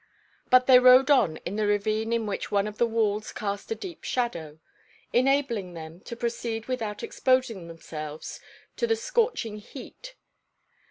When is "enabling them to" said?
5.13-6.15